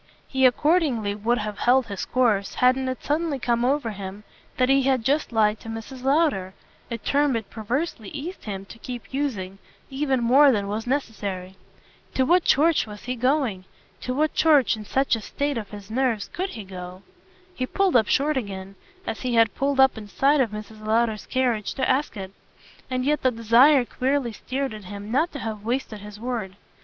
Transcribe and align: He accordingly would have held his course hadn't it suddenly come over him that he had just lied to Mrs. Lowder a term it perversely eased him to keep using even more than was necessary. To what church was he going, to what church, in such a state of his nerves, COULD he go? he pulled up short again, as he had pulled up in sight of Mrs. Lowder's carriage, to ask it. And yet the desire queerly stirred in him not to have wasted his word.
He 0.27 0.47
accordingly 0.47 1.13
would 1.13 1.37
have 1.37 1.59
held 1.59 1.85
his 1.85 2.05
course 2.05 2.55
hadn't 2.55 2.89
it 2.89 3.03
suddenly 3.03 3.37
come 3.37 3.63
over 3.63 3.91
him 3.91 4.23
that 4.57 4.67
he 4.67 4.81
had 4.81 5.03
just 5.03 5.31
lied 5.31 5.59
to 5.59 5.69
Mrs. 5.69 6.03
Lowder 6.03 6.55
a 6.89 6.97
term 6.97 7.35
it 7.35 7.51
perversely 7.51 8.09
eased 8.09 8.45
him 8.45 8.65
to 8.65 8.79
keep 8.79 9.13
using 9.13 9.59
even 9.91 10.19
more 10.23 10.51
than 10.51 10.67
was 10.67 10.87
necessary. 10.87 11.55
To 12.15 12.25
what 12.25 12.43
church 12.43 12.87
was 12.87 13.03
he 13.03 13.15
going, 13.15 13.65
to 13.99 14.15
what 14.15 14.33
church, 14.33 14.75
in 14.75 14.85
such 14.85 15.15
a 15.15 15.21
state 15.21 15.55
of 15.55 15.69
his 15.69 15.91
nerves, 15.91 16.29
COULD 16.33 16.49
he 16.49 16.63
go? 16.63 17.03
he 17.53 17.67
pulled 17.67 17.95
up 17.95 18.07
short 18.07 18.37
again, 18.37 18.73
as 19.05 19.19
he 19.21 19.35
had 19.35 19.53
pulled 19.53 19.79
up 19.79 19.99
in 19.99 20.07
sight 20.07 20.41
of 20.41 20.49
Mrs. 20.49 20.83
Lowder's 20.83 21.27
carriage, 21.27 21.75
to 21.75 21.87
ask 21.87 22.17
it. 22.17 22.31
And 22.89 23.05
yet 23.05 23.21
the 23.21 23.29
desire 23.29 23.85
queerly 23.85 24.31
stirred 24.31 24.73
in 24.73 24.81
him 24.81 25.11
not 25.11 25.31
to 25.33 25.37
have 25.37 25.63
wasted 25.63 25.99
his 25.99 26.19
word. 26.19 26.55